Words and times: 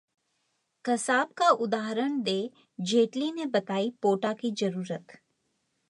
कसाब 0.85 1.31
का 1.37 1.49
उदाहरण 1.65 2.21
दे 2.21 2.37
जेटली 2.79 3.31
ने 3.31 3.45
बताई 3.55 3.93
पोटा 4.01 4.33
की 4.33 4.51
जरूरत 4.51 5.17